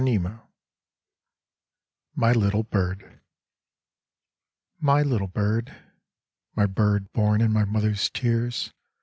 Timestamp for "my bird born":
6.55-7.39